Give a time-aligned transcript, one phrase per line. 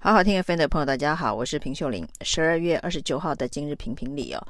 [0.00, 2.06] 好好听 FM 的朋友，大家好，我是平秀玲。
[2.20, 4.40] 十二月二十九号的今日评评理哦，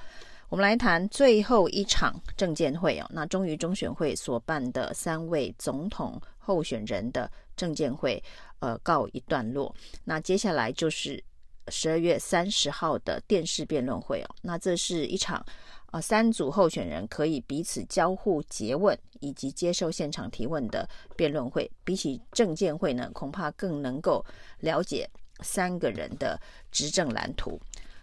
[0.51, 3.07] 我们来谈最后一场政见会哦。
[3.09, 8.23] 那终于中选会所办的三位总统候选人的政见会，
[8.59, 9.75] 呃，告一段落。
[10.05, 11.25] 那接下来就是
[11.69, 14.29] 十二月三十号的电视辩论会哦。
[14.43, 15.43] 那这是一场
[15.93, 20.87] 呃三组候选人可以彼此交互诘问以及接受现场提问的
[21.17, 21.69] 辩论会。
[21.85, 24.23] 比起政见会呢，恐怕更能够
[24.61, 25.09] 了解。
[25.41, 27.61] 三个人的执政蓝图，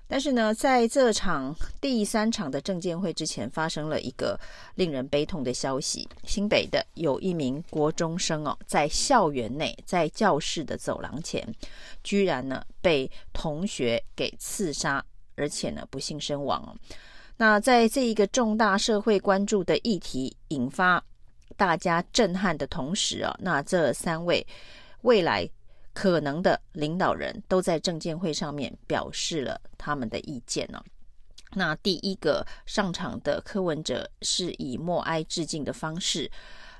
[0.07, 4.39] 但是呢，在这场第三场的政见会之前，发生了一个
[4.75, 11.47] 令人悲痛的消息：新北的有一名国中生哦，在校园内，在教室的走廊前，
[12.03, 15.03] 居然呢被同学给刺杀，
[15.35, 16.77] 而且呢不幸身亡。
[17.37, 21.03] 那在这一个重大社会关注的议题引发
[21.57, 24.45] 大家震撼的同时啊，那这三位
[25.01, 25.49] 未来。
[25.95, 30.83] 可能的领导人都在政见会上面表示了他们的意见呢、哦。
[31.53, 36.29] 那第一个上场的柯文哲是以默哀致敬的方式，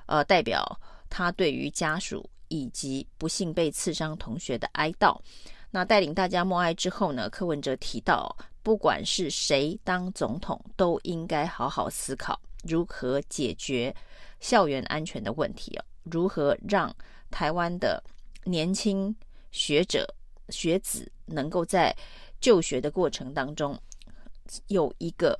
[0.05, 0.61] 呃，代表
[1.09, 5.17] 他对于家属以及不幸被刺伤同学的哀悼。
[5.72, 13.95] 那带领大家默哀之后呢，柯文哲提到，不管是谁当总统，都应该好好思考如何解决
[14.41, 16.94] 校园安全的问题哦，如何让
[17.31, 18.03] 台湾的。
[18.45, 19.13] 年轻
[19.51, 20.07] 学者
[20.49, 21.95] 学子能够在
[22.39, 23.77] 就学的过程当中
[24.67, 25.38] 有一个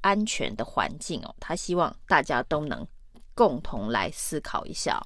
[0.00, 2.86] 安全的环境哦，他希望大家都能
[3.34, 5.00] 共同来思考一下。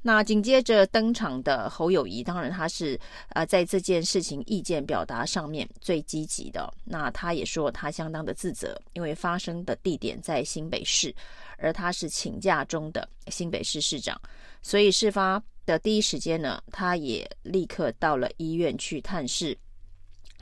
[0.00, 2.98] 那紧接着登场的侯友宜，当然他是
[3.30, 6.72] 呃在这件事情意见表达上面最积极的。
[6.84, 11.14] 那他也说他相当的自责，因为发生的地点在新北市，
[11.58, 14.18] 而他是请假中的新北市市长，
[14.62, 15.42] 所以事发。
[15.66, 19.58] 的第一时间呢，他也立刻到了医院去探视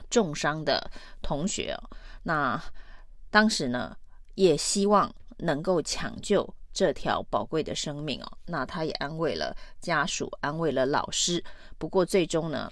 [0.09, 0.89] 重伤的
[1.21, 1.75] 同学。
[2.23, 2.63] 那
[3.29, 3.97] 当时呢，
[4.35, 8.37] 也希望能够抢救这条宝贵的生命哦。
[8.45, 11.43] 那他也安慰了家属，安慰了老师。
[11.77, 12.71] 不过最终呢，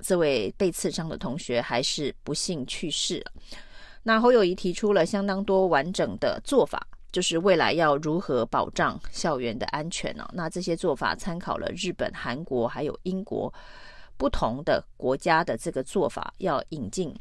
[0.00, 3.32] 这位被刺伤的同学还是不幸去世了。
[4.04, 6.86] 那侯友谊提出了相当多完整的做法。
[7.10, 10.28] 就是未来要如何保障校园的安全呢？
[10.34, 13.52] 那这些做法参考了日本、韩国还有英国
[14.18, 17.14] 不同的国家的这个做法，要引进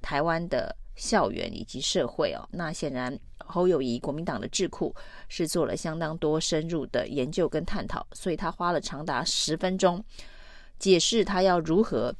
[0.00, 2.48] 台湾的校园以及社会哦。
[2.52, 4.94] 那显然侯友谊国民党的智库
[5.28, 10.02] 是做了相当多深入的研究跟探讨，所以他花了长达十分钟
[10.78, 12.14] 解释他要如何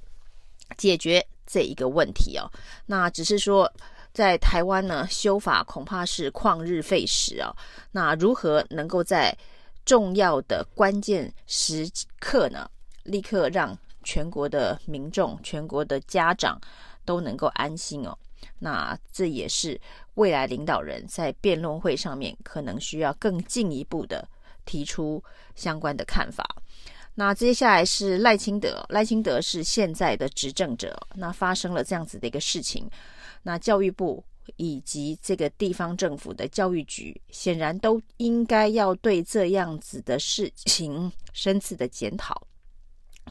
[0.77, 2.45] 解决这一个问题哦。
[2.85, 3.73] 那只是说。
[4.15, 7.53] 在台湾呢，修法恐怕是旷日费时啊。
[7.91, 9.37] 那如何能够在
[9.85, 11.87] 重要的关键时
[12.21, 12.71] 刻呢，
[13.03, 16.59] 立刻让全国的民众、全国的家长
[17.05, 18.17] 都能够安心哦？
[18.61, 19.79] 那这也是
[20.15, 24.27] 未来领导人在辩论会上面可能需要更进一步的
[24.65, 25.23] 提出
[25.57, 26.47] 相关的看法。
[27.17, 32.89] 那接下来是赖清德，赖清德是现在的执政者，那发生了这样子的一个事情。
[33.47, 34.25] 那教育部
[34.57, 42.47] 以及这个地方政府的教育局，显然都应该要对这样子的事情深次的检讨。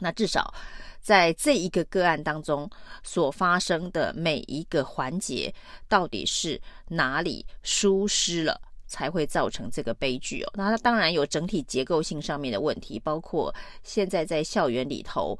[0.00, 0.54] 那至少
[1.00, 2.70] 在这一个个案当中
[3.02, 5.52] 所发生的每一个环节，
[5.88, 10.50] 到底是哪里疏失了，才会造成这个悲剧哦？
[10.54, 15.36] 那它当然有整体结构性上面的问题，包括现在在校园里头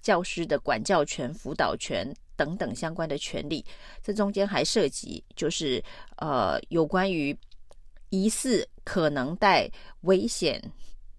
[0.00, 2.12] 教师的管教权、辅导权。
[2.36, 3.64] 等等相关的权利，
[4.02, 5.82] 这中间还涉及就是
[6.16, 7.36] 呃有关于
[8.10, 9.70] 疑似可能带
[10.02, 10.62] 危险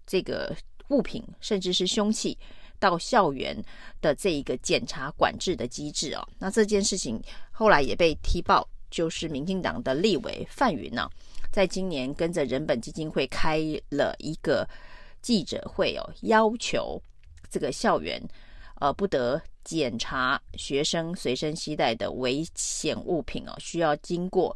[0.06, 0.54] 这个
[0.88, 2.36] 物品，甚至是凶器
[2.78, 3.56] 到校园
[4.00, 6.28] 的这一个检查管制的机制哦。
[6.38, 7.20] 那这件事情
[7.50, 11.08] 后来也被踢爆，就是民进党的立委范云呢，
[11.50, 13.58] 在今年跟着人本基金会开
[13.88, 14.68] 了一个
[15.22, 17.00] 记者会哦，要求
[17.48, 18.22] 这个校园
[18.80, 19.40] 呃不得。
[19.64, 24.54] 检查学生随身携带的危险物品哦，需要经过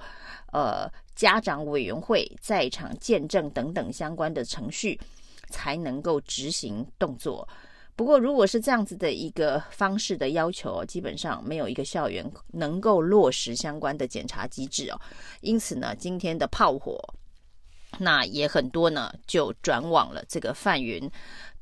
[0.52, 5.00] 呃家长委员会在场见证等等相关的程序，
[5.48, 7.48] 才能够执行动作。
[7.96, 15.00] 不过，如果是这样子的一个方式的要求，基本上没有一个校园能够落实相关的检查机制哦。
[15.40, 17.02] 因此呢，今天的炮火
[17.98, 21.10] 那也很多呢，就转往了这个范云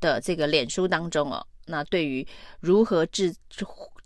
[0.01, 1.47] 的这个脸书当中哦。
[1.67, 2.25] 那对于
[2.59, 3.35] 如何制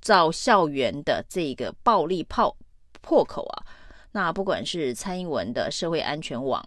[0.02, 2.56] 造校园的这个暴力炮
[3.02, 3.66] 破口啊，
[4.12, 6.64] 那不管是蔡英文的社会安全网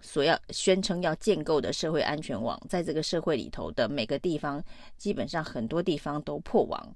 [0.00, 4.62] 所要宣称要建构的社会安全网，在这个社会里头的每个地方，
[4.96, 6.94] 基本上很多地方都破网。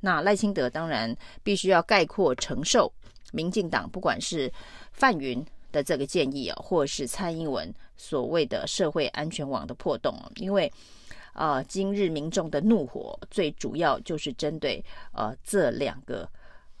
[0.00, 2.92] 那赖清德当然必须要概括承受
[3.32, 4.52] 民进党不管是
[4.90, 10.70] 范云的这个建议啊，或是蔡英文所谓的社会安全网的破洞啊，因为
[11.34, 16.28] 呃，今日民众的怒火最主要就是针对呃这两个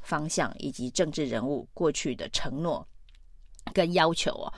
[0.00, 2.86] 方向以及政治人物过去的承诺
[3.72, 4.52] 跟要求啊。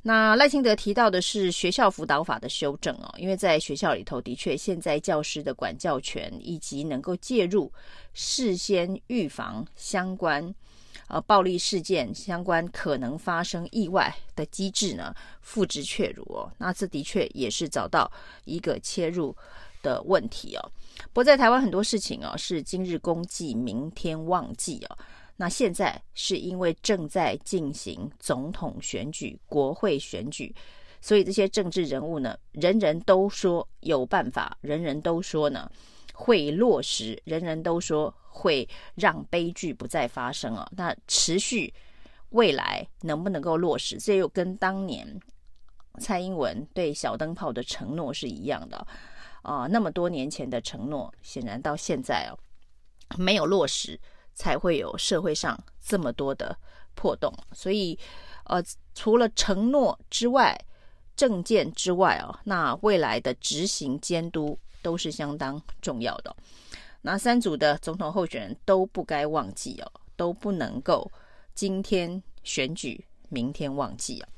[0.00, 7.70] 那赖清德提到的是学校辅导法的修正哦，因为在学校里头的确现在教师的管教权以及能够介入、
[8.14, 10.54] 事先预防相关
[11.08, 16.50] 呃暴力事件相关可能发生意外的机制呢，付之阙如哦。
[16.58, 18.10] 那这的确也是找到
[18.44, 19.36] 一个切入
[19.82, 20.72] 的问题哦。
[21.12, 24.98] 不过在台湾很多事情哦是今日公祭，明天忘记哦。
[25.36, 30.52] 那现在是因为正在进行总统选举、国会选举，
[31.00, 35.70] 所以这些政治人物呢，人人都说有办法，人人都说呢
[36.18, 40.68] 会落实，人人都说会让悲剧不再发生啊。
[40.76, 41.72] 那持续
[42.30, 43.98] 未来能不能够落实？
[43.98, 45.18] 这又跟当年
[46.00, 48.86] 蔡英文对小灯泡的承诺是一样的
[49.42, 52.38] 啊，那么多年前的承诺，显然到现在哦
[53.16, 53.98] 没有落实。
[54.40, 56.56] 才会有社会上这么多的
[56.94, 57.98] 破洞，所以，
[58.44, 58.62] 呃，
[58.94, 60.56] 除了承诺之外，
[61.16, 64.56] 政见之外哦，那未来的执行监督
[64.88, 66.34] 都是相当重要的。
[67.02, 71.10] 那三组的总统候选人都不该忘记哦，都不能够
[71.54, 74.28] 今天选举，明天忘记啊。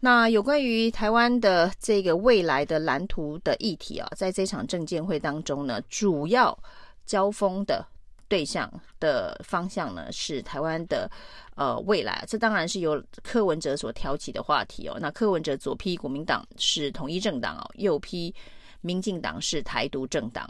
[0.00, 6.58] 那有关于台湾的这个未来的蓝图的议题啊，在这场政见会当中呢，主要
[7.06, 7.86] 交锋的。
[8.30, 8.70] 对象
[9.00, 11.10] 的方向呢，是台湾的
[11.54, 14.98] 呃未来，这当然是由柯文哲所挑起的话题哦。
[15.00, 18.34] 那柯文哲左批国民党是统一政党哦，右批
[18.80, 20.48] 民进党是台独政党。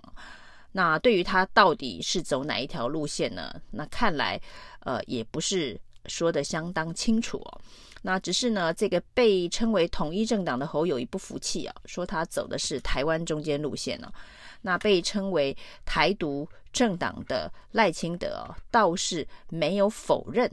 [0.73, 3.55] 那对于他到底是走哪一条路线呢？
[3.71, 4.41] 那看来
[4.81, 7.61] 呃也不是说得相当清楚哦。
[8.03, 14.13] 那只是呢，这个被称为统一政党的侯友谊不服气啊，说他走的是台湾中间路线呢。
[14.61, 20.51] 那被称为台独政党的赖清德，倒是没有否认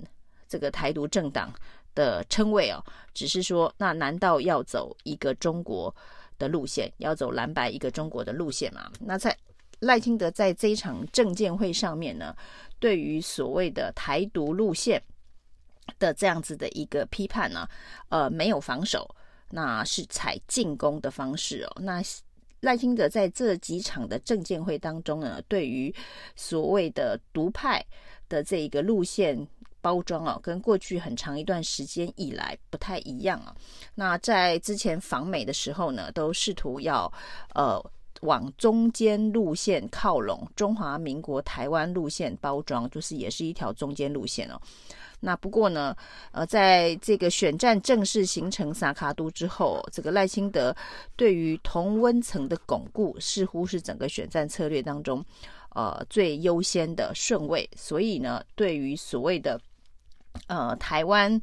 [0.48, 1.54] 这个台独政党
[1.94, 2.84] 的称谓哦，
[3.14, 5.94] 只是说，那难道要走一个中国
[6.38, 8.92] 的路线，要走蓝白一个中国的路线嘛？
[9.00, 9.36] 那在
[9.80, 12.36] 赖清德在这一场政见会上面呢，
[12.80, 15.02] 对于所谓的台独路线
[16.00, 17.68] 的这样子的一个批判呢，
[18.10, 19.10] 呃，没有防守，
[19.50, 22.02] 那是采进攻的方式哦，那。
[22.62, 25.94] 赖清德在这几场的政见会当中呢，对于
[26.36, 27.86] 所谓的独派
[28.28, 29.38] 的这一个路线
[29.86, 33.54] 包装啊，跟过去很长一段时间以来不太一样啊。
[33.94, 37.12] 那在之前访美的时候呢，都试图要
[37.54, 37.80] 呃
[38.22, 44.60] 往中间路线靠拢，中华民国台湾路线包装，就是也是一条中间路线哦。
[45.20, 45.96] 那不过呢，
[46.32, 50.76] 呃，在这个选战正式形成萨卡都之后，这个赖清德
[51.16, 55.24] 对于同温层的巩固，似乎是整个选战策略当中，
[55.76, 57.70] 呃，最优先的顺位。
[57.76, 59.60] 所以呢，对于所谓的
[60.48, 61.42] 呃台湾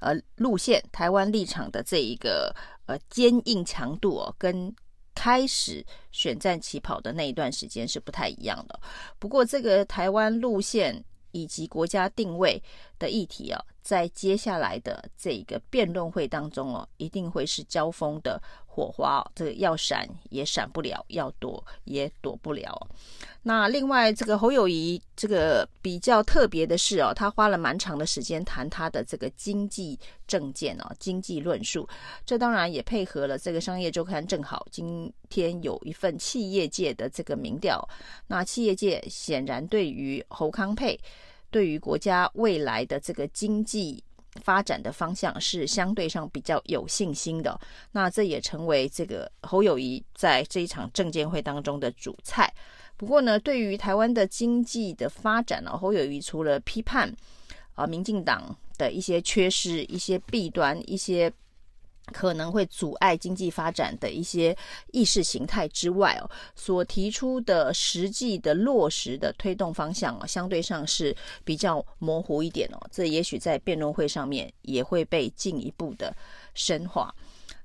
[0.00, 2.54] 呃路线、台湾立场的这一个
[2.86, 4.74] 呃坚硬强度哦，跟
[5.14, 8.80] 开始选战起跑的那一段时间是不太一样的。
[9.18, 11.04] 不过，这个台湾路线。
[11.36, 12.62] 以及国家定位
[13.04, 19.30] 的议题啊，在接下来的这个辩论会当中哦，一定会是交锋的火花哦。
[19.34, 22.88] 这个要闪也闪不了，要躲也躲不了。
[23.42, 31.86] 那另外，这个侯友宜这个比较特别的是哦，他花了蛮长的时间谈他的这个经济政见哦，经济论述。
[32.24, 37.86] 这当然也配合了这个商业周刊，正好今天有一份企业界的这个民调。
[38.26, 40.98] 那企业界显然对于侯康配。
[41.54, 44.02] 对于国家未来的这个经济
[44.42, 47.56] 发展的方向是相对上比较有信心的，
[47.92, 52.52] 那这也成为这个侯友谊在这一场证监会当中的主菜。
[52.96, 57.14] 不过呢，对于台湾的经济的发展呢，侯友谊除了批判
[57.74, 61.32] 啊民进党的一些缺失、一些弊端、一些。
[62.12, 64.56] 可能会阻碍经济发展的一些
[64.92, 72.78] 意识形态之外哦，所提出的实际的落实的推动方向哦，相对上是比较模糊一点哦。
[72.90, 76.14] 这也许在辩论会上面也会被进一步的
[76.54, 77.14] 深化。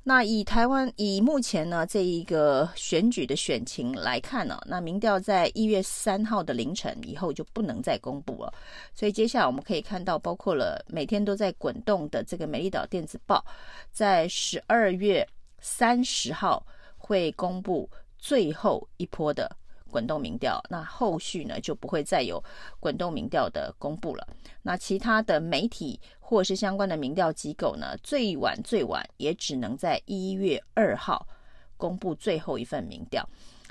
[0.09, 8.51] 那以台湾以目前呢这一个选举的选情来看呢，那民调在一月三号的凌晨以后就不能再公布了。
[8.95, 13.45] 所以接下来我们可以看到，包括了每天都在滚动的这个《美丽岛电子报》，
[13.91, 15.23] 在十二月
[15.59, 16.65] 三十号
[16.97, 17.87] 会公布
[18.17, 19.55] 最后一波的
[19.89, 22.41] 滚动民调，那后续呢就不会再有
[22.79, 24.25] 滚动民调的公布了。
[24.61, 31.27] 那其他的媒体或是相关的民调机构呢，最晚最晚也只能在一月二号
[31.75, 33.27] 公布最后一份民调。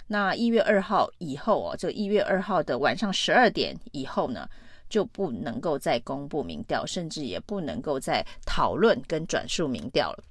[0.07, 4.49] 那一月二号以后哦，这一月二号的晚上十二点以后呢，
[4.89, 10.25] 就不能够再公布民调，甚至也不能够再讨论跟转述民调了。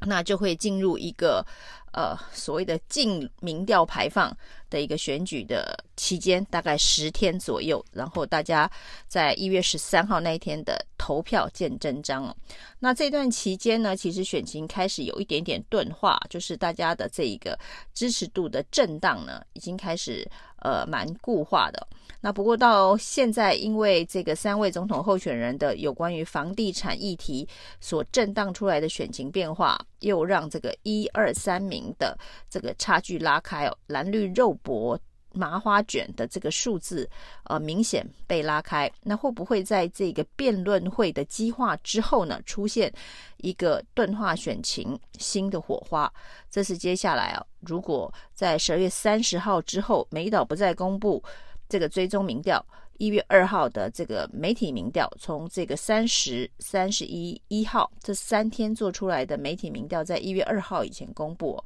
[0.00, 1.44] 那就会进入一个
[1.92, 4.36] 呃所谓的净民调排放
[4.68, 7.84] 的一个选举的期间，大概十天左右。
[7.92, 8.70] 然后大家
[9.08, 12.36] 在一月十三号那一天的投票见真章哦。
[12.78, 17.58] 那这段期间呢，其实选情开始有一点点钝化，就是大家的这一个
[17.94, 20.28] 支持度的震荡呢，已经开始
[20.62, 21.86] 呃蛮固化的。
[22.20, 27.46] 那不过到现在，因为这个三位总统候选人的有关于房地产议题
[27.80, 32.18] 所震荡出来的选情变化，又让这个一二三名的
[32.50, 34.98] 这个差距拉开哦，蓝绿肉搏
[35.36, 37.08] 麻花卷的这个数字
[37.44, 38.90] 呃明显被拉开。
[39.02, 42.92] 那会不会在这个辩论会的激化之后呢，出现
[43.36, 46.12] 一个钝化选情新的火花？
[46.50, 51.22] 这是接下来啊，如果在十二月三十号之后，美岛不再公布。
[51.68, 52.64] 这个追踪民调，
[52.96, 61.60] 一月二号的这个媒体民调，从这个三十、三十一、一号这三天做出来的媒体民调，在一月二号以前公布，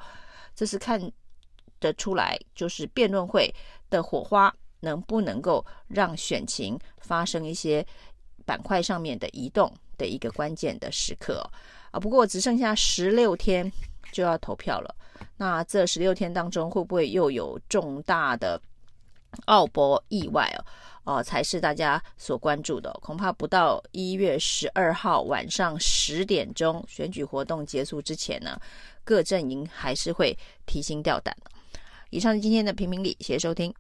[0.57, 0.99] 这是看
[1.81, 3.53] 得出来，就是辩论会
[3.89, 7.85] 的火花能不能够让选情发生一些
[8.45, 11.45] 板块上面的移动的一个关键的时刻
[11.91, 11.99] 啊。
[11.99, 13.71] 不过只剩下十六天
[14.13, 14.95] 就要投票了，
[15.37, 18.61] 那这十六天当中会不会又有重大的？
[19.47, 20.53] 奥博意外
[21.05, 22.93] 哦，哦，才是大家所关注的。
[22.95, 28.61] 恐怕不到一月十二号晚上十点钟选举活动结束之前呢，
[29.05, 31.33] 各阵营还是会提心吊胆。
[32.11, 33.73] 以上是今天的评评理，谢谢收听。